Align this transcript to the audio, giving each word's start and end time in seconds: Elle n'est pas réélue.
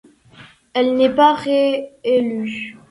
Elle 0.73 0.95
n'est 0.95 1.13
pas 1.13 1.35
réélue. 1.35 2.75